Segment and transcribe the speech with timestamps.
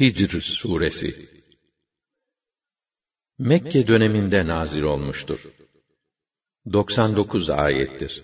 [0.00, 1.28] Hicr suresi
[3.38, 5.44] Mekke döneminde nazil olmuştur.
[6.72, 8.22] 99 ayettir.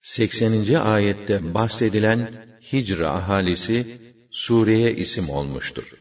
[0.00, 0.74] 80.
[0.74, 4.00] ayette bahsedilen Hicr ahalisi
[4.30, 5.92] sureye isim olmuştur.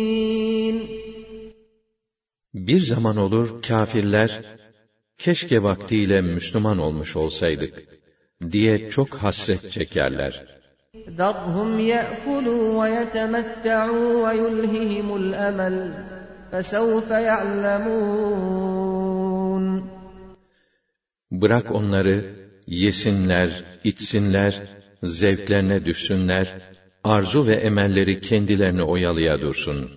[2.61, 4.43] Bir zaman olur kâfirler,
[5.19, 7.75] keşke vaktiyle Müslüman olmuş olsaydık,
[8.53, 10.57] diye çok hasret çekerler.
[11.19, 15.77] ذَرْهُمْ يَأْكُلُوا وَيَتَمَتَّعُوا وَيُلْهِهِمُ الْأَمَلُ
[16.53, 18.27] فَسَوْفَ يَعْلَمُونَ
[21.31, 22.35] Bırak onları,
[22.67, 24.63] yesinler, içsinler,
[25.03, 26.61] zevklerine düşsünler,
[27.05, 29.91] arzu ve emelleri kendilerini oyalaya dursun.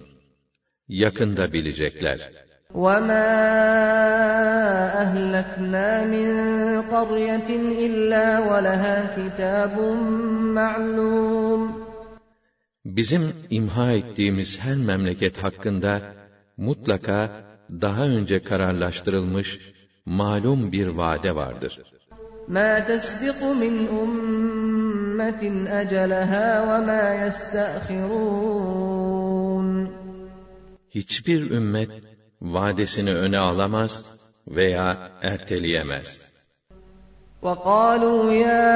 [0.87, 2.31] Yakında bilecekler.
[2.73, 3.29] وَمَا
[5.03, 6.27] أَهْلَكْنَا مِنْ
[6.93, 7.49] قَرْيَةٍ
[7.85, 9.75] إِلَّا وَلَهَا كِتَابٌ
[10.57, 11.61] مَعْلُومٌ
[12.85, 16.01] Bizim imha ettiğimiz her memleket hakkında
[16.57, 17.31] mutlaka
[17.81, 19.59] daha önce kararlaştırılmış
[20.05, 21.79] malum bir vade vardır.
[22.49, 25.43] مَا تَسْبِقُ مِنْ أُمَّةٍ
[25.81, 28.49] أَجَلَهَا وَمَا يَسْتَأْخِرُونَ
[30.89, 31.89] Hiçbir ümmet
[32.42, 34.04] vadesini öne alamaz
[34.48, 36.20] veya erteleyemez.
[37.42, 38.70] وَقَالُوا يَا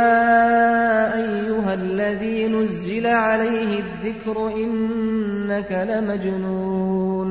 [1.21, 7.31] أَيُّهَا الَّذ۪ي نُزِّلَ عَلَيْهِ الذِّكْرُ اِنَّكَ لَمَجْنُونَ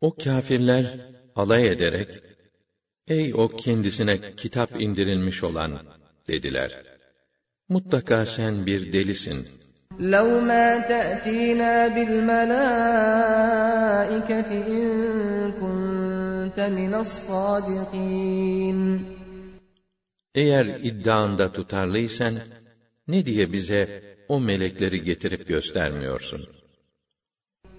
[0.00, 0.86] O kafirler
[1.36, 2.08] alay ederek,
[3.08, 5.72] Ey o kendisine kitap indirilmiş olan
[6.28, 6.82] dediler.
[7.68, 9.63] Mutlaka sen bir delisin.''
[9.99, 12.59] لَوْ مَا تَأْتِينَا بِالْمَلَائِكَةِ
[14.51, 14.87] إِن
[15.61, 18.79] كُنْتَ مِنَ الصَّادِقِينَ
[20.35, 22.39] Eğer iddianda tutarlıysan,
[23.07, 26.41] ne diye bize o melekleri getirip göstermiyorsun?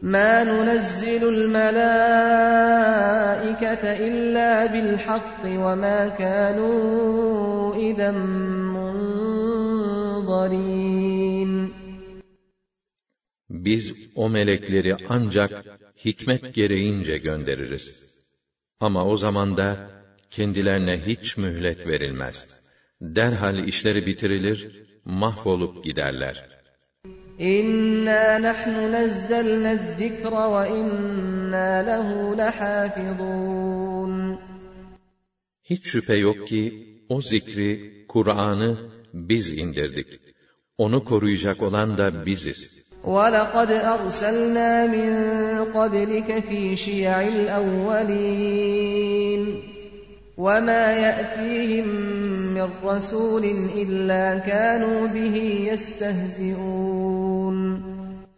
[0.03, 1.85] مَا نُنَزِّلُ الْمَلَائِكَةَ
[4.09, 8.11] إِلَّا بِالْحَقِّ وَمَا كَانُوا إِذًا
[10.17, 10.71] مُنظَرِينَ
[13.64, 15.64] biz o melekleri ancak
[16.06, 18.06] hikmet gereğince göndeririz.
[18.80, 19.92] Ama o zaman da
[20.32, 22.48] kendilerine hiç mühlet verilmez.
[23.02, 26.50] Derhal işleri bitirilir, mahvolup giderler.
[27.40, 34.14] İnna nahnu nazzalna zikra ve inna lehu lahafizun.
[35.64, 40.08] Hiç şüphe yok ki o zikri, Kur'an'ı biz indirdik.
[40.78, 42.85] Onu koruyacak olan da biziz.
[43.05, 45.11] وَلَقَدْ أَرْسَلْنَا مِنْ
[45.75, 48.63] قَبْلِكَ فِي شِيَعِ الْأَوَّلِينَ
[50.37, 51.87] وَمَا يَأْتِيهِمْ
[52.57, 53.45] مِنْ رَسُولٍ
[53.83, 55.37] إِلَّا كَانُوا بِهِ
[55.73, 57.01] يَسْتَهْزِئُونَ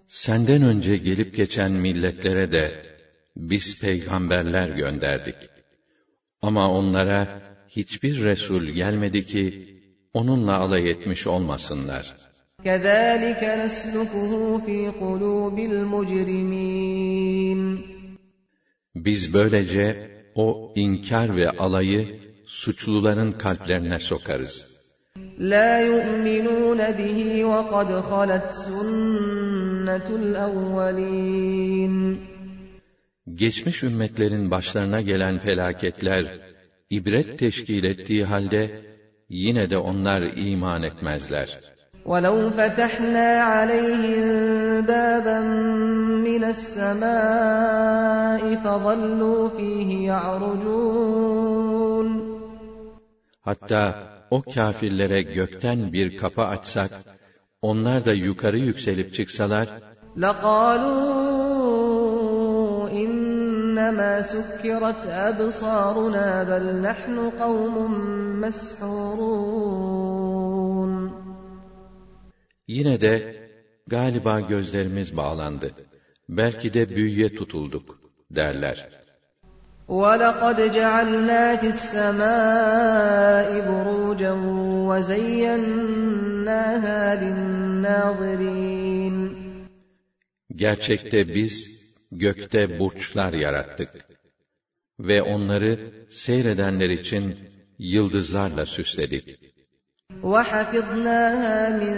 [0.09, 2.83] Senden önce gelip geçen milletlere de
[3.37, 5.37] biz peygamberler gönderdik.
[6.43, 9.67] Ama onlara hiçbir resul gelmedi ki
[10.15, 12.17] onunla alay etmiş olmasınlar.
[12.65, 16.81] كَذَٰلِكَ نَسْلُكُهُ فِي قُلُوبِ الْمُجْرِمِينَ
[18.95, 22.09] Biz böylece o inkar ve alayı
[22.47, 24.73] suçluların kalplerine sokarız.
[25.41, 32.17] لَا يُؤْمِنُونَ بِهِ وَقَدْ خَلَتْ سُنَّةُ الْأَوَّلِينَ
[33.35, 36.41] Geçmiş ümmetlerin başlarına gelen felaketler
[36.91, 38.83] ibret teşkil ettiği halde
[39.29, 41.61] yine de onlar iman etmezler.
[42.07, 44.23] وَلَوْ فَتَحْنَا عَلَيْهِمْ
[44.83, 45.41] بَابًا
[46.29, 52.09] مِنَ السَّمَاءِ فَظَلُّوا فِيهِ يَعْرُجُونَ
[53.45, 53.95] Hatta
[54.31, 56.91] o kâfirlere gökten bir kapı açsak,
[57.63, 59.69] onlar da yukarı yükselip çıksalar,
[60.17, 61.73] لَقَالُوا
[62.91, 67.75] إِنَّمَا سُكِّرَتْ أَبْصَارُنَا بَلْ نَحْنُ قَوْمٌ
[68.43, 70.36] مَسْحُورُونَ
[72.67, 73.43] yine de
[73.87, 75.71] galiba gözlerimiz bağlandı.
[76.29, 78.01] Belki de büyüye tutulduk
[78.31, 79.03] derler.
[79.89, 84.33] وَلَقَدْ جَعَلْنَا فِي السَّمَاءِ بُرُوجًا
[84.89, 86.21] وَزَيَّنَّاهَا
[87.23, 89.17] لِلنَّاظِرِينَ
[90.55, 93.91] Gerçekte biz gökte burçlar yarattık
[95.01, 97.39] ve onları seyredenler için
[97.79, 99.46] yıldızlarla süsledik.
[100.23, 101.97] وَحَفِظْنَاهَا مِنْ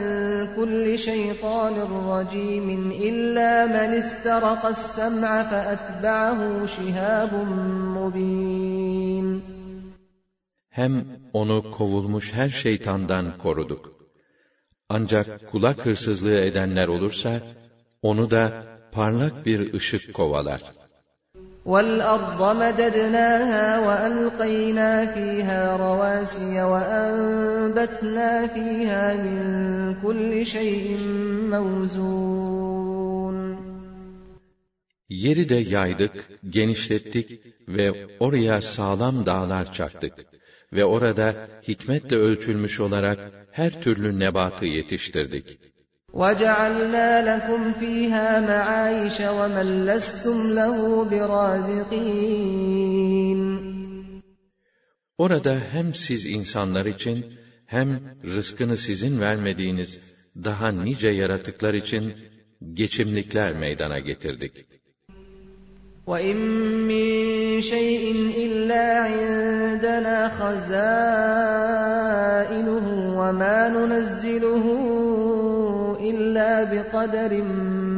[0.56, 1.76] كُلِّ شَيْطَانٍ
[2.14, 2.68] رَجِيمٍ
[3.08, 7.32] إِلَّا مَنِ اسْتَرَقَ السَّمْعَ فَأَتْبَعَهُ شِهَابٌ
[7.98, 9.40] مُّبِينٌ
[10.70, 13.92] Hem onu kovulmuş her şeytandan koruduk.
[14.88, 17.40] Ancak kulak hırsızlığı edenler olursa,
[18.02, 20.77] onu da parlak bir ışık kovalar.
[21.64, 29.40] وَالْأَرْضَ مَدَدْنَاهَا وَأَلْقَيْنَا فِيهَا رَوَاسِيَ وَأَنبَتْنَا فِيهَا مِن
[30.02, 30.86] كُلِّ شَيْءٍ
[31.52, 33.56] مَّوْزُونٍ
[35.08, 40.12] Yeri de yaydık, genişlettik ve oraya sağlam dağlar çaktık.
[40.72, 43.18] Ve orada hikmetle ölçülmüş olarak
[43.52, 45.58] her türlü nebatı yetiştirdik.
[46.14, 52.64] وَجَعَلْنَا لَكُمْ فِيهَا مَعَايِشَ وَمَنْ لَسْتُمْ لَهُ بِرَازِقِينَ
[55.18, 57.26] Orada hem siz insanlar için
[57.66, 60.00] hem rızkını sizin vermediğiniz
[60.44, 62.14] daha nice yaratıklar için
[62.74, 64.66] geçimlikler meydana getirdik.
[66.06, 66.36] وَإِن
[66.90, 67.08] مِّن
[67.60, 68.04] شَيْءٍ
[68.44, 70.86] إِلَّا عِندَنَا خَزَائِنُهُ
[73.20, 74.64] وَمَا نُنَزِّلُهُ
[76.10, 77.32] إِلَّا بِقَدَرٍ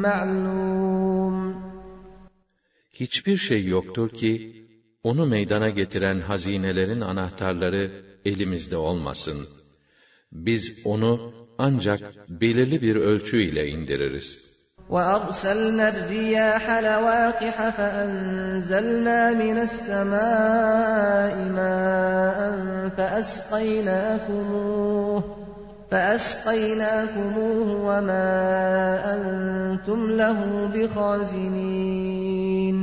[0.07, 1.55] مَّعْلُومٍ
[2.93, 4.63] Hiçbir şey yoktur ki,
[5.03, 7.91] onu meydana getiren hazinelerin anahtarları
[8.25, 9.49] elimizde olmasın.
[10.33, 14.47] Biz onu ancak belirli bir ölçü ile indiririz.
[14.91, 22.39] وَأَرْسَلْنَا الرِّيَاحَ لَوَاقِحَ فَأَنزَلْنَا مِنَ السَّمَاءِ مَاءً
[22.97, 24.17] فَأَسْقَيْنَاكُمُوهُ
[25.91, 28.29] فَأَسْقَيْنَاكُمُوهُ وَمَا
[29.15, 30.39] أَنْتُمْ لَهُ
[30.75, 32.79] بِخَازِنِينَ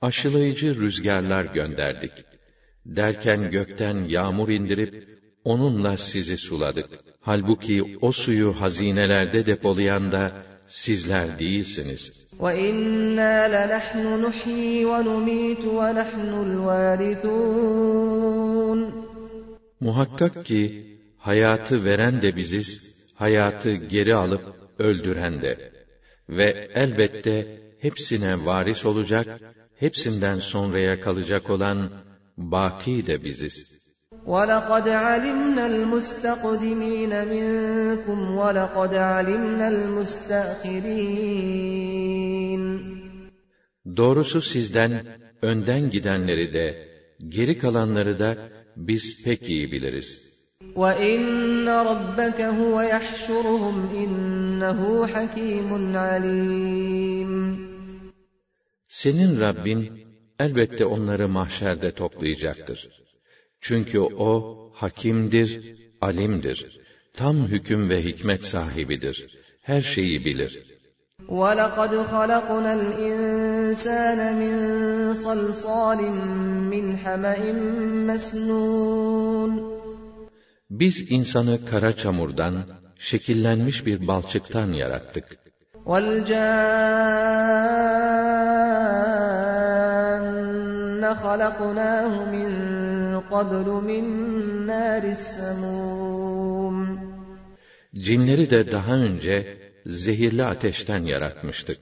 [0.00, 2.12] Aşılayıcı rüzgarlar gönderdik.
[2.86, 6.86] Derken gökten yağmur indirip, onunla sizi suladık.
[7.20, 10.32] Halbuki o suyu hazinelerde depolayan da
[10.66, 12.26] sizler değilsiniz.
[12.40, 17.76] وَإِنَّا لَنَحْنُ نُحْيِي وَنُمِيتُ وَنَحْنُ الْوَارِثُونَ
[19.80, 20.89] Muhakkak ki
[21.20, 24.44] hayatı veren de biziz, hayatı geri alıp
[24.78, 25.72] öldüren de.
[26.28, 29.40] Ve elbette hepsine varis olacak,
[29.78, 31.90] hepsinden sonraya kalacak olan
[32.36, 33.76] baki de biziz.
[34.26, 41.06] وَلَقَدْ عَلِمْنَا الْمُسْتَقْدِمِينَ مِنكُمْ وَلَقَدْ عَلِمْنَا الْمُسْتَأْخِرِينَ
[43.96, 45.06] Doğrusu sizden
[45.42, 46.88] önden gidenleri de,
[47.28, 48.36] geri kalanları da
[48.76, 50.29] biz pek iyi biliriz.
[50.74, 57.32] وَإِنَّ رَبَّكَ هُوَ يَحْشُرُهُمْ إِنَّهُ حَكِيمٌ عَلِيمٌ
[58.88, 60.06] Senin Rabbin
[60.38, 62.88] elbette onları mahşerde toplayacaktır.
[63.60, 66.80] Çünkü o hakimdir, alimdir.
[67.12, 69.38] Tam hüküm ve hikmet sahibidir.
[69.62, 70.76] Her şeyi bilir.
[71.28, 74.54] وَلَقَدْ خَلَقْنَا الْإِنسَانَ مِنْ
[75.14, 76.00] صَلْصَالٍ
[76.72, 77.42] مِّنْ حَمَإٍ
[78.10, 79.69] مَسْنُونٍ
[80.70, 82.54] Biz insanı kara çamurdan,
[82.98, 85.26] şekillenmiş bir balçıktan yarattık.
[85.86, 86.36] وَالْجَانَّ
[91.24, 92.50] خَلَقْنَاهُ مِنْ
[93.32, 94.04] قَبْلُ مِنْ
[94.70, 96.98] نَارِ السَّمُومِ
[97.94, 101.78] Cinleri de daha önce zehirli ateşten yaratmıştık.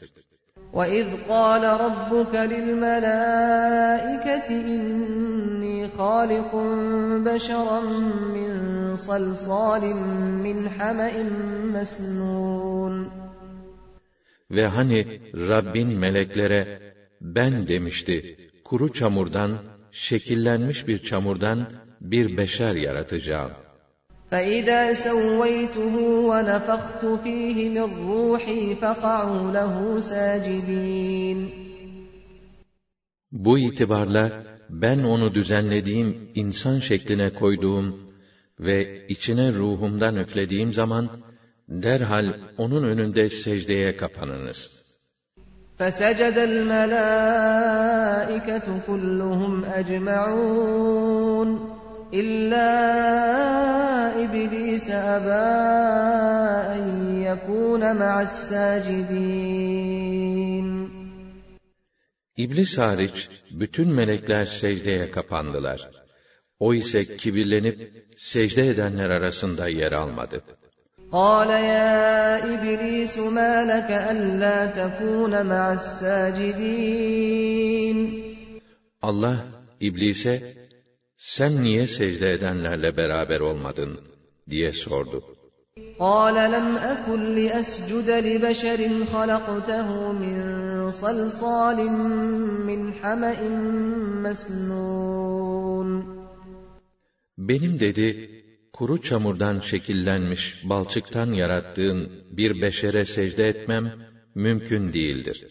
[0.79, 6.53] وَإِذْ قَالَ رَبُّكَ لِلْمَلَائِكَةِ إِنِّي خَالِقٌ
[7.27, 7.81] بَشَرًا
[8.37, 8.53] مِّن
[8.97, 9.85] صَلْصَالٍ
[10.47, 11.17] مِّنْ حَمَإٍ
[11.75, 13.11] مَسْنُونٍ
[14.51, 16.81] Ve hani Rabbin meleklere
[17.21, 19.59] ben demişti, kuru çamurdan,
[19.93, 21.67] şekillenmiş bir çamurdan
[22.01, 23.51] bir beşer yaratacağım.
[24.35, 25.97] فَإِذَا سَوَّيْتُهُ
[26.31, 31.39] وَنَفَخْتُ فِيهِ مِنْ رُوحِي فَقَعُوا لَهُ سَاجِدِينَ
[33.33, 38.15] Bu itibarla ben onu düzenlediğim insan şekline koyduğum
[38.61, 41.11] ve içine ruhumdan üflediğim zaman
[41.69, 44.85] derhal onun önünde secdeye kapanınız.
[45.79, 47.07] فَسَجَدَ الْمَلَائِكَةُ
[48.87, 51.68] كُلُّهُمْ أَجْمَعُونَ
[52.15, 52.71] إِلَّا
[54.25, 55.49] إِبْلِيسَ أَبَى
[56.75, 56.83] أَن
[57.29, 59.85] يَكُونَ مَعَ السَّاجِدِينَ
[62.37, 65.91] İblis hariç bütün melekler secdeye kapandılar.
[66.59, 70.43] O ise kibirlenip secde edenler arasında yer almadı.
[71.13, 76.95] قال يا إبليس ما لك ألا تكون مع الساجدين
[79.03, 79.37] Allah
[79.81, 80.35] iblise
[81.19, 84.01] sen niye secde edenlerle beraber olmadın
[84.51, 85.19] diye sordu.
[85.99, 88.81] قال لم أكن لأسجد لبشر
[89.13, 89.89] خلقته
[90.23, 90.39] من
[90.91, 91.79] صلصال
[92.69, 93.39] من حمأ
[94.25, 96.15] مسنون
[97.39, 98.09] Benim dedi,
[98.73, 103.93] kuru çamurdan şekillenmiş balçıktan yarattığın bir beşere secde etmem
[104.35, 105.47] mümkün değildir.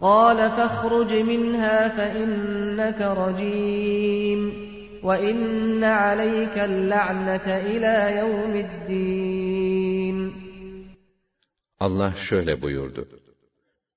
[0.00, 4.40] قال فاخرج منها فإنك رجيم
[5.04, 10.30] وإن عليك اللعنة إلى يوم الدين
[11.80, 13.08] Allah şöyle buyurdu.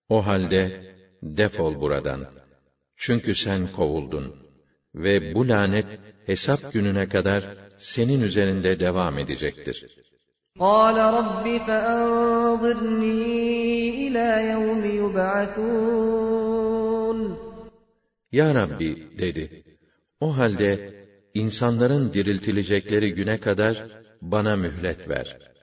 [0.10, 2.26] O halde defol buradan.
[2.98, 4.36] Çünkü sen kovuldun.
[4.96, 5.88] Ve bu lanet
[6.26, 7.44] hesap gününe kadar
[7.78, 10.04] senin üzerinde devam edecektir.
[10.60, 13.24] قال رب فأنظرني
[14.08, 16.44] إلى يوم يبعثون
[18.32, 19.64] Ya Rabbi dedi.
[20.20, 20.97] O halde
[21.34, 23.88] insanların diriltilecekleri güne kadar
[24.22, 25.54] bana mühlet ver.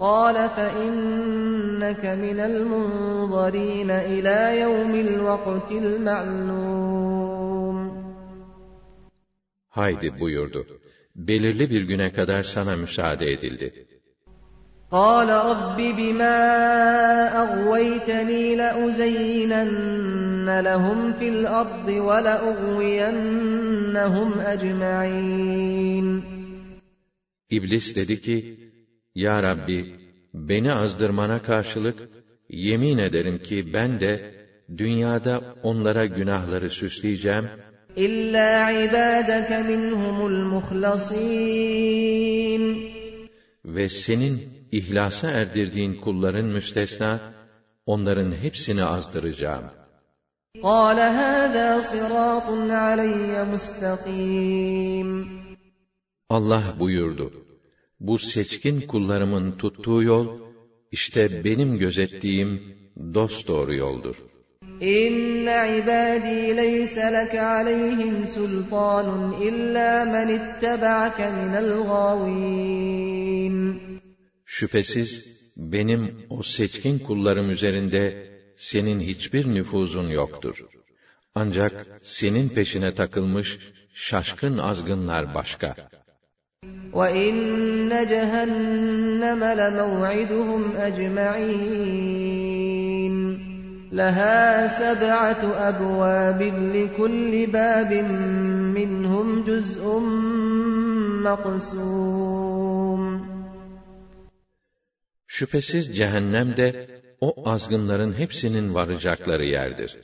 [0.00, 7.22] قال فإنك من المنظرين إلى يوم الوقت المعلوم
[9.68, 10.66] Haydi buyurdu.
[11.16, 13.86] Belirli bir güne kadar sana müsaade edildi.
[14.92, 16.38] قال رب بما
[17.42, 23.20] أغويتني لأزينن لهم في الأرض ولأغوينهم
[24.40, 26.22] أجمعين
[27.50, 28.56] İblis dedi ki,
[29.14, 29.94] Ya Rabbi,
[30.34, 32.08] beni azdırmana karşılık,
[32.48, 34.34] yemin ederim ki ben de,
[34.78, 37.48] dünyada onlara günahları süsleyeceğim,
[37.96, 41.82] إلا عبادك منهم المخلصين
[43.64, 47.20] ve senin ihlasa erdirdiğin kulların müstesna,
[47.86, 49.70] onların hepsini azdıracağım.
[50.62, 52.48] قال هذا صراط
[52.84, 55.08] علي مستقيم
[56.28, 57.32] Allah buyurdu,
[58.00, 60.38] bu seçkin kullarımın tuttuğu yol,
[60.90, 62.76] işte benim gözettiğim
[63.14, 64.16] dosdoğru yoldur.
[64.82, 72.72] إن عبادي ليس لك عليهم سلطان إلا من اتبعك من الغاوين
[74.46, 80.56] Şüphesiz benim o seçkin kullarım üzerinde senin hiçbir nüfuzun yoktur.
[81.34, 83.58] Ancak senin peşine takılmış
[83.94, 85.76] şaşkın azgınlar başka.
[86.92, 92.32] وإن جهنم لموعدهم أجمعين
[93.92, 96.42] لها سبعة أبواب
[96.76, 97.92] لكل باب
[98.78, 100.00] منهم جزء
[101.26, 103.15] مقسوم
[105.37, 106.87] Şüphesiz cehennem de
[107.21, 109.97] o azgınların hepsinin varacakları yerdir.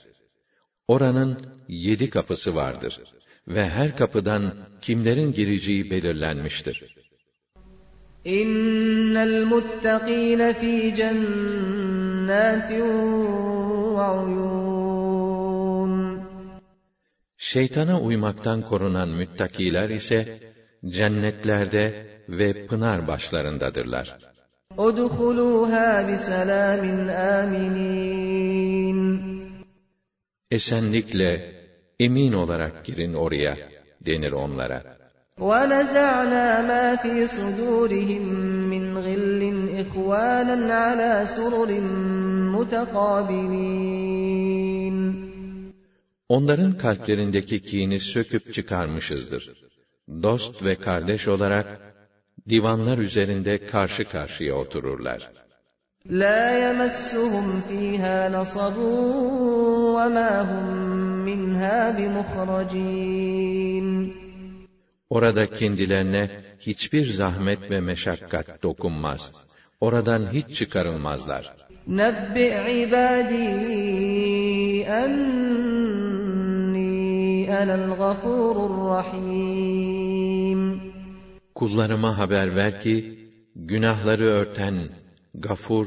[0.87, 2.99] Oranın yedi kapısı vardır
[3.47, 6.95] ve her kapıdan kimlerin gireceği belirlenmiştir.
[8.25, 12.83] İnnel muttakîne fî cennâtin
[15.57, 16.53] ve
[17.37, 20.39] Şeytana uymaktan korunan müttakiler ise
[20.85, 24.32] cennetlerde ve pınar başlarındadırlar.
[24.78, 28.98] ادخلوها بسلام آمنين
[30.50, 31.52] Esenlikle,
[32.00, 33.56] emin olarak girin oraya
[34.00, 34.98] denir onlara.
[35.40, 38.24] ونزعنا ما في صدورهم
[38.72, 39.42] من غل
[39.82, 41.70] إخوانا على سرر
[42.56, 44.08] متقابلين
[46.28, 49.52] Onların kalplerindeki kini söküp çıkarmışızdır.
[50.22, 51.66] Dost ve kardeş olarak
[52.49, 55.31] divanlar üzerinde karşı karşıya otururlar.
[56.05, 60.67] La yemessuhum fiha nasabun ve ma hum
[61.23, 61.97] minha.
[65.09, 69.31] Orada kendilerine hiçbir zahmet ve meşakkat dokunmaz.
[69.81, 71.55] Oradan hiç çıkarılmazlar.
[71.87, 72.45] Nebbi
[72.83, 73.47] ibadî
[75.01, 75.83] enni
[77.45, 80.02] enel gafurur rahîm
[81.62, 83.18] Kullarıma haber ver ki,
[83.56, 84.88] günahları örten,
[85.34, 85.86] gafur,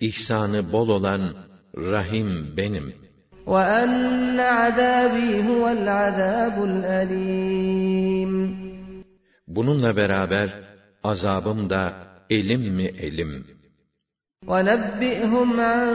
[0.00, 1.34] ihsanı bol olan,
[1.76, 3.04] Rahim benim.
[3.46, 8.54] وأن عذابي هو العذاب الأليم
[9.48, 10.50] Bununla beraber,
[11.04, 11.92] azabım da
[12.30, 13.46] elim mi elim.
[14.46, 15.90] وَنَبِّئْهُمْ عَنْ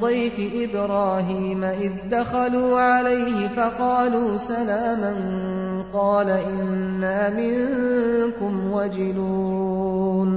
[0.00, 10.30] ضَيْفِ إِبْرَاهِيمَ إِذْ دَخَلُوا عَلَيْهِ فَقَالُوا سَلَامًا قَالَ إِنَّا مِنْكُمْ وَجِلُونَ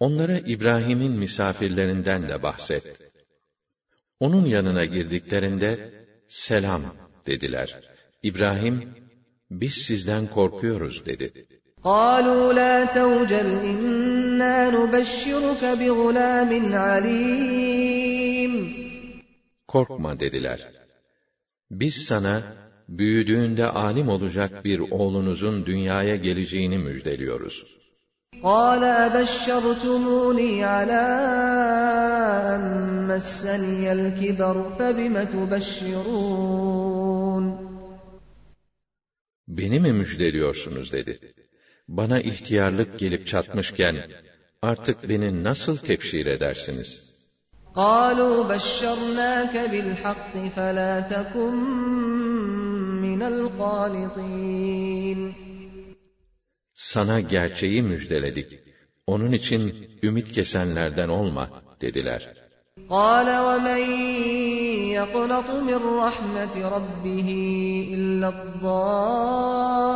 [0.00, 3.00] Onlara İbrahim'in misafirlerinden de bahset.
[4.20, 5.90] Onun yanına girdiklerinde
[6.28, 6.82] selam
[7.26, 7.80] dediler.
[8.22, 8.94] İbrahim
[9.50, 11.46] biz sizden korkuyoruz dedi.
[11.84, 16.50] قالوا لا توجل إنا نبشرك بغلام
[16.86, 18.52] عليم
[19.68, 20.60] Korkma dediler.
[21.70, 22.42] Biz sana
[22.88, 27.80] büyüdüğünde alim olacak bir oğlunuzun dünyaya geleceğini müjdeliyoruz.
[28.42, 31.02] قال أبشرتموني على
[32.52, 32.62] أن
[33.08, 36.50] مسني الكبر فبم تبشرون
[39.48, 41.34] Beni mi müjdeliyorsunuz dedi.
[41.88, 43.96] Bana ihtiyarlık gelip çatmışken
[44.62, 47.10] artık beni nasıl tefsir edersiniz?
[47.74, 52.63] قالوا بشرناك بالحق فلا تكن من القانطين
[56.74, 58.60] Sana gerçeği müjdeledik.
[59.06, 62.22] Onun için ümit kesenlerden olma dediler.
[62.88, 63.82] قال ومن
[64.98, 67.28] يقنط من رحمة ربه
[67.94, 69.90] إلا الضالون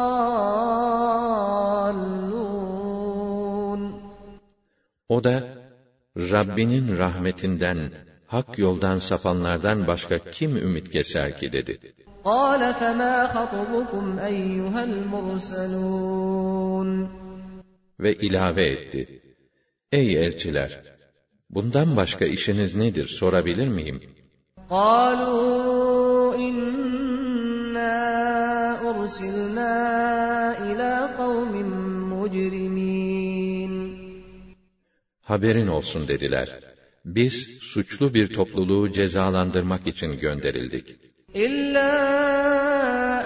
[5.08, 5.36] O da
[6.16, 7.92] Rabbinin rahmetinden,
[8.26, 11.94] hak yoldan sapanlardan başka kim ümit keser ki dedi.
[12.24, 16.28] قال فما خطبكم أيها المرسلون
[18.00, 19.22] Ve ilave etti.
[19.92, 20.82] Ey elçiler!
[21.50, 24.00] Bundan başka işiniz nedir sorabilir miyim?
[24.70, 27.96] قالوا إنا
[28.90, 29.74] أرسلنا
[30.66, 31.54] إلى قوم
[32.12, 33.72] مجرمين
[35.22, 36.60] Haberin olsun dediler.
[37.04, 41.07] Biz suçlu bir topluluğu cezalandırmak için gönderildik.
[41.33, 41.91] İlla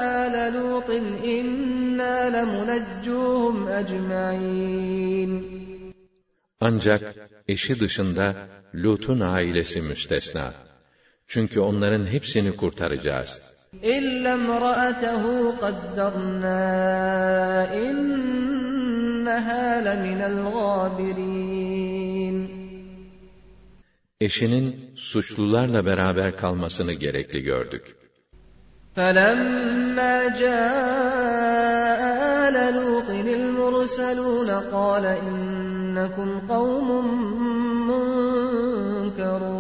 [0.02, 5.32] ale Lut'in inna lemuneccuhum ecmain.
[6.60, 7.16] Ancak
[7.48, 8.36] eşi dışında
[8.76, 10.54] Lut'un ailesi müstesna.
[11.28, 13.42] Çünkü onların hepsini kurtaracağız.
[13.84, 16.58] İlla imra'atehu kaddarna
[17.76, 21.84] inneha leminel gâbirin.
[24.22, 28.03] Eşinin suçlularla beraber kalmasını gerekli gördük.
[28.97, 32.01] فلما جاء
[32.49, 36.89] آل لوط المرسلون قال إنكم قوم
[37.89, 39.59] منكرون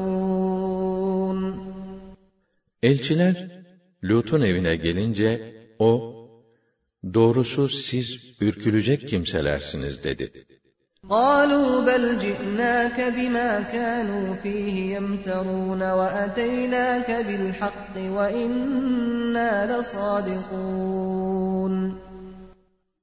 [2.83, 3.37] Elçiler
[4.03, 5.92] Lut'un evine gelince o
[7.14, 10.47] doğrusu siz ürkülecek kimselersiniz dedi.
[11.09, 21.18] قالوا بل جئناك بما كانوا فيه يمترون وأتيناك بالحق وإنا لصادقون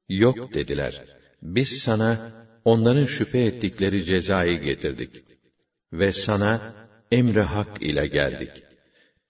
[0.09, 1.03] Yok dediler.
[1.41, 2.31] Biz sana
[2.65, 5.23] onların şüphe ettikleri cezayı getirdik.
[5.93, 6.75] Ve sana
[7.11, 8.63] emri hak ile geldik.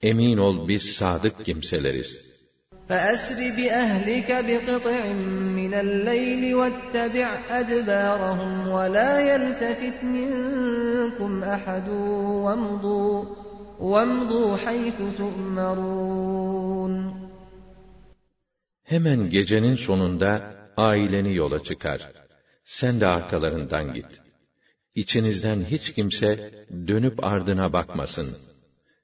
[0.02, 2.29] Emin ol biz sadık kimseleriz.
[2.90, 5.14] فأسر بأهلك بقطع
[5.60, 13.26] من الليل واتبع أدبارهم ولا يلتفت منكم أحد وامضوا
[13.80, 16.96] وامضوا حيث تؤمرون
[18.84, 22.12] Hemen gecenin sonunda aileni yola çıkar.
[22.66, 24.22] Sen de arkalarından git.
[24.96, 26.52] İçinizden hiç kimse
[26.88, 28.38] dönüp ardına bakmasın.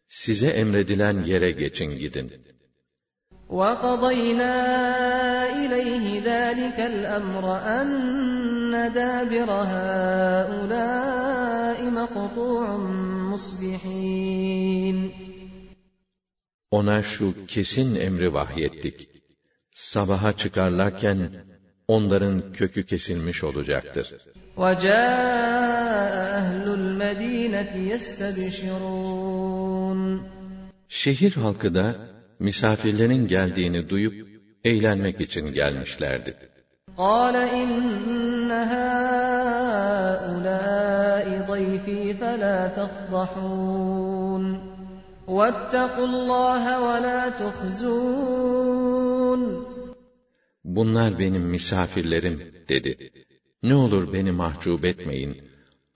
[0.08, 2.32] Size emredilen yere geçin gidin.
[3.52, 4.56] وقضينا
[5.60, 7.92] إليه ذلك الأمر أن
[8.96, 11.00] دابر هؤلاء
[11.90, 12.78] مقطوع
[13.32, 15.12] مصبحين
[16.72, 19.10] Ona şu kesin emri vahyettik.
[19.72, 21.32] Sabaha çıkarlarken
[21.88, 24.08] onların kökü kesilmiş olacaktır.
[24.58, 29.22] وجاء أهل المدينة يستبشرون
[30.90, 34.16] Şehir halkı da misafirlerin geldiğini duyup
[34.64, 36.52] eğlenmek için gelmişlerdi.
[36.98, 40.22] قال إن هؤلاء
[41.52, 44.44] ضيفي فلا تفضحون
[45.28, 48.92] واتقوا الله ولا تخزون
[50.66, 53.12] Bunlar benim misafirlerim dedi.
[53.64, 55.42] Ne olur beni mahcup etmeyin.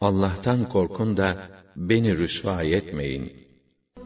[0.01, 1.37] Allah'tan korkun da
[1.75, 3.45] beni rüsva etmeyin.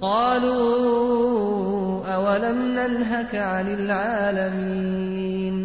[0.01, 1.72] قالوا
[2.15, 5.55] أولم ننهك عن العالمين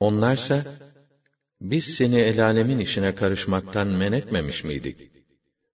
[0.00, 0.64] Onlarsa
[1.60, 5.10] Biz seni el alemin işine karışmaktan men etmemiş miydik?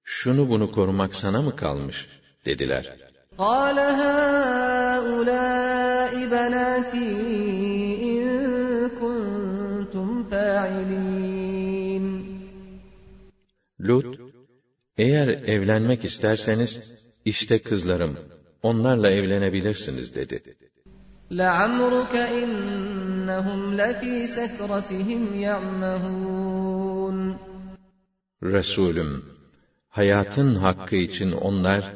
[0.05, 2.09] Şunu bunu korumak sana mı kalmış?
[2.47, 2.85] dediler.
[3.39, 7.11] قال هؤلاء بناتي
[8.11, 8.27] إن
[9.01, 12.05] كنتم فاعلين
[13.81, 14.21] Lut,
[14.99, 16.81] eğer evlenmek isterseniz,
[17.25, 18.19] işte kızlarım,
[18.63, 20.57] onlarla evlenebilirsiniz dedi.
[21.31, 27.37] لعمرك إنهم لفي سكرتهم يعمهون
[28.43, 29.25] Resulüm,
[29.89, 31.95] hayatın hakkı için onlar,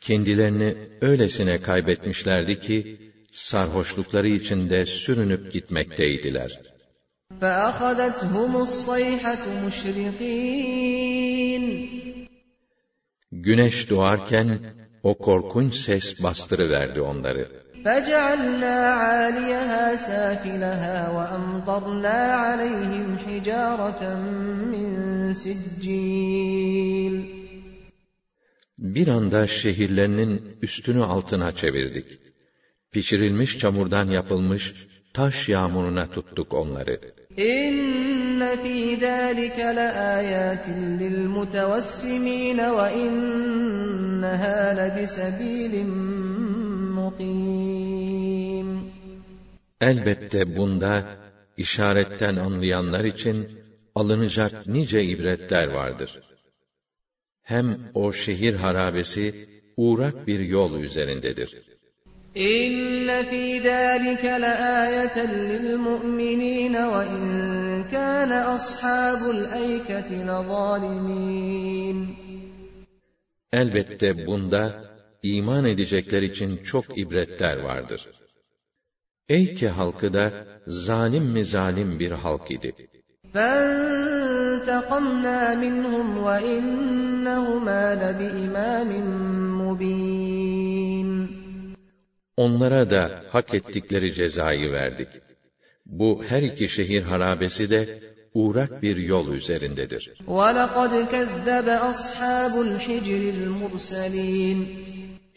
[0.00, 2.98] kendilerini öylesine kaybetmişlerdi ki,
[3.32, 6.60] sarhoşlukları içinde sürünüp gitmekteydiler.
[7.40, 11.64] فأخذتهم الصيحة مشرقين
[13.32, 14.60] Güneş doğarken,
[15.02, 17.62] o korkunç ses bastırıverdi onları.
[17.84, 24.02] فجعلنا عاليها سافلها وأمطرنا عليهم حجارة
[24.72, 24.88] من
[25.32, 27.16] سجيل
[28.78, 32.06] Bir anda şehirlerinin üstünü altına çevirdik.
[32.92, 34.74] Pişirilmiş çamurdan yapılmış
[35.14, 37.00] taş yağmuruna tuttuk onları.
[37.37, 45.93] İnne fî zâlike le âyâtin lil mutevessimîne ve innehâ le bisebîlim
[46.97, 48.69] mukîm.
[49.81, 50.93] Elbette bunda
[51.57, 53.37] işaretten anlayanlar için
[53.95, 56.21] alınacak nice ibretler vardır.
[57.43, 61.76] Hem o şehir harabesi uğrak bir yol üzerindedir.
[62.36, 72.16] إن في ذلك لآية للمؤمنين وإن كان أصحاب الأيكة لظالمين
[73.52, 74.84] Elbette bunda
[75.22, 78.08] iman edecekler için çok ibretler vardır.
[79.28, 80.32] Eyke halkı da
[80.66, 82.72] zalim mi zalim bir halk idi.
[84.62, 88.90] فانتقمنا منهم وإنهما لبإمام
[89.60, 91.05] مبين
[92.36, 95.08] Onlara da hak ettikleri cezayı verdik.
[95.86, 98.00] Bu her iki şehir harabesi de
[98.34, 100.12] uğrak bir yol üzerindedir.
[100.26, 104.58] ولقد كذب أصحاب الحجر المرسلين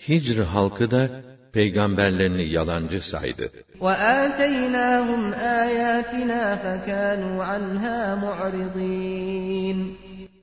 [0.07, 1.09] Hicr halkı da
[1.53, 3.51] peygamberlerini yalancı saydı.
[3.79, 9.95] وآتيناهم آياتنا فكانوا عنها معرضين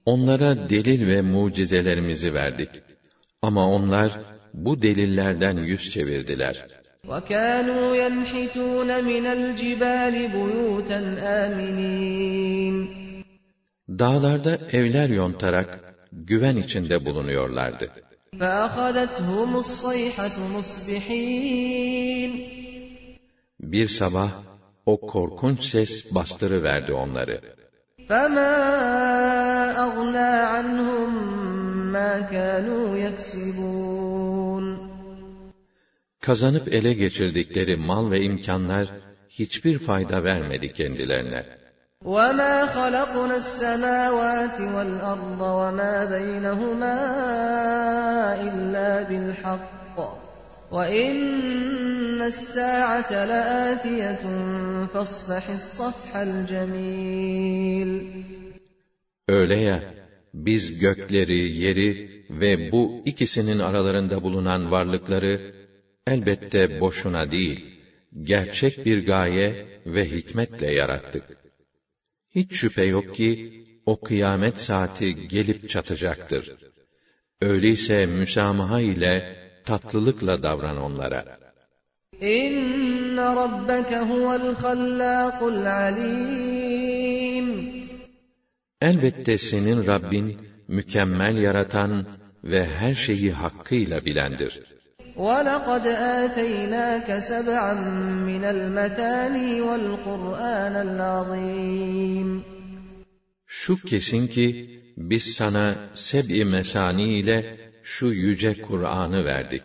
[0.07, 2.71] Onlara delil ve mucizelerimizi verdik.
[3.43, 4.11] Ama onlar
[4.57, 6.83] bu delillerden yüz çevirdiler.
[7.09, 11.01] وكانوا ينحتون من الجبال بيوتا
[11.45, 12.77] آمنين
[13.89, 15.69] Dağlarda evler yontarak
[16.13, 17.91] güven içinde bulunuyorlardı.
[18.41, 22.31] فأخذتهم الصيحة مصبحين
[23.61, 24.31] Bir sabah
[24.87, 27.41] o korkunç ses bastırıverdi onları.
[28.09, 28.55] فما
[29.87, 31.11] أغنى عنهم
[31.93, 34.46] ما كانوا يكسبون
[36.27, 38.89] Kazanıp ele geçirdikleri mal ve imkanlar
[39.29, 41.63] hiçbir fayda vermedi kendilerine.
[42.05, 46.97] وما خلقنا السماوات والأرض وما بينهما
[48.49, 49.97] إلا بالحق
[50.73, 54.23] وإن الساعة لآتية
[54.93, 57.91] فاصفح الصفح الجميل
[59.29, 59.83] Öyle ya,
[60.35, 65.55] biz gökleri, yeri ve bu ikisinin aralarında bulunan varlıkları
[66.08, 67.60] elbette boşuna değil,
[68.24, 71.24] gerçek bir gaye ve hikmetle yarattık.
[72.36, 76.56] Hiç şüphe yok ki, o kıyamet saati gelip çatacaktır.
[77.42, 81.40] Öyleyse müsamaha ile, tatlılıkla davran onlara.
[82.22, 85.66] İnne rabbeke huvel hallâkul.
[88.82, 92.06] Elbette senin Rabbin, mükemmel yaratan
[92.44, 94.77] ve her şeyi hakkıyla bilendir.''
[95.17, 97.75] ولقد آتيناك سبعا
[98.27, 102.43] من المثاني والقرآن العظيم
[103.47, 104.47] Şu kesin ki
[104.97, 109.63] biz sana seb-i mesani ile şu yüce Kur'an'ı verdik.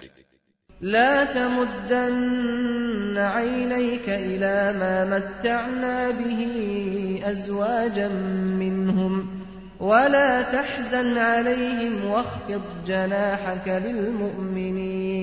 [0.82, 6.42] لا تمدن عينيك إلى ما متعنا به
[7.24, 8.08] أزواجا
[8.62, 9.41] منهم
[9.82, 15.18] ولا تحزن عليهم واخفض جناحك للمؤمنين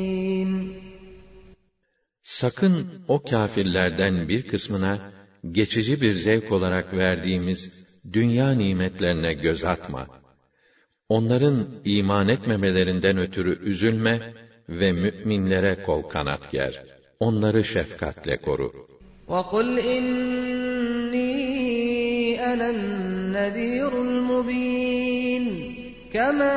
[2.22, 5.12] Sakın o kâfirlerden bir kısmına
[5.50, 10.06] geçici bir zevk olarak verdiğimiz dünya nimetlerine göz atma.
[11.08, 14.34] Onların iman etmemelerinden ötürü üzülme
[14.68, 16.84] ve müminlere kol kanat ger.
[17.20, 18.72] Onları şefkatle koru.
[19.28, 21.34] وقل إني
[22.52, 23.92] أنا النذير
[24.38, 25.44] المبين
[26.14, 26.56] كما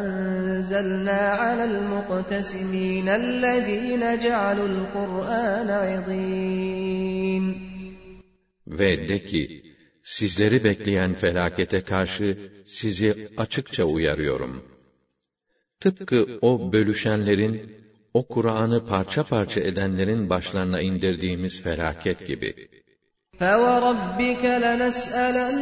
[0.00, 7.44] أنزلنا على المقتسمين الذين جعلوا القرآن عضين
[8.66, 9.62] Ve de ki,
[10.02, 14.62] sizleri bekleyen felakete karşı sizi açıkça uyarıyorum.
[15.80, 17.76] Tıpkı o bölüşenlerin,
[18.14, 22.68] o Kur'an'ı parça parça edenlerin başlarına indirdiğimiz felaket gibi.
[23.41, 25.61] فَوَرَبِّكَ لَنَسْأَلَنَّهُمْ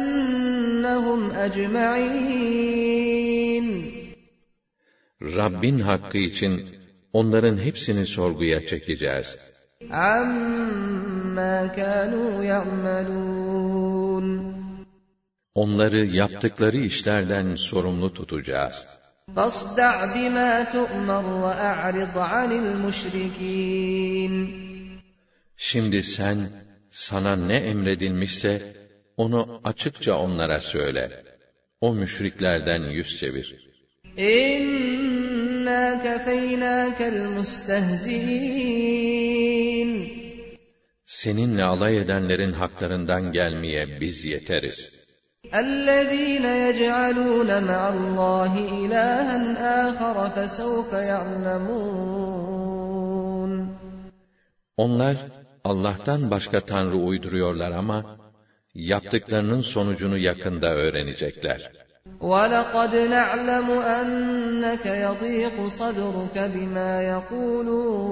[1.46, 2.86] اَجْمَعِينَ
[5.22, 6.66] Rabbin hakkı için
[7.12, 9.38] onların hepsini sorguya çekeceğiz.
[9.90, 14.26] عَمَّا كَانُوا يَعْمَلُونَ
[15.54, 18.86] Onları yaptıkları işlerden sorumlu tutacağız.
[19.36, 24.34] فَاصْدَعْ بِمَا تُؤْمَرْ وَاَعْرِضْ عَنِ الْمُشْرِكِينَ
[25.56, 28.73] Şimdi sen sana ne emredilmişse,
[29.17, 31.23] onu açıkça onlara söyle.
[31.81, 33.65] O müşriklerden yüz çevir.
[34.17, 37.95] إِنَّا كَفَيْنَاكَ الْمُسْتَهْزِئِينَ
[41.05, 45.05] Seninle alay edenlerin haklarından gelmeye biz yeteriz.
[45.53, 48.53] الذين يجعلون مع الله
[48.85, 49.37] إلها
[49.89, 52.35] آخر فسوف يعلمون
[54.77, 55.15] Onlar,
[55.63, 58.17] Allah'tan başka tanrı uyduruyorlar ama,
[58.73, 61.71] yaptıklarının sonucunu yakında öğrenecekler.
[62.21, 63.67] وَلَقَدْ نَعْلَمُ
[63.99, 68.05] أَنَّكَ يَضِيقُ صَدْرُكَ بِمَا يَقُولُونَ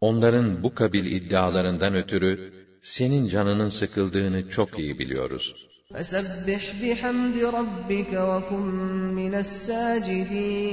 [0.00, 2.52] Onların bu kabil iddialarından ötürü,
[2.82, 5.54] senin canının sıkıldığını çok iyi biliyoruz.
[5.94, 8.66] فَسَبِّحْ بِحَمْدِ رَبِّكَ وَكُن
[9.18, 10.64] مِّنَ السَّاجِدِينَ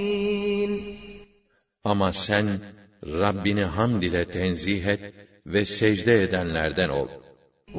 [1.83, 2.61] Ama sen,
[3.03, 5.13] Rabbini hamd ile tenzih et
[5.45, 7.07] ve secde edenlerden ol.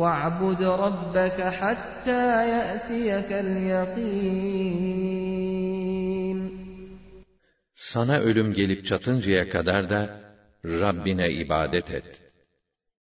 [0.00, 4.78] وَاعْبُدْ رَبَّكَ حَتَّى يَأْتِيَكَ الْيَقِينُ
[7.74, 10.20] Sana ölüm gelip çatıncaya kadar da
[10.64, 12.21] Rabbine ibadet et.